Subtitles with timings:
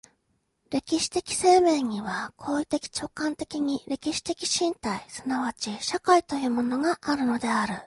[0.71, 7.73] 歴史的生命には行為的直観的に歴史的身体即ち社会というものがあるのである。